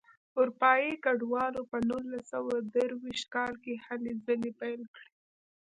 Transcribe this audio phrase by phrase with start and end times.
[0.39, 5.07] اروپایي کډوالو په نولس سوه درویشت کال کې هلې ځلې پیل کړې.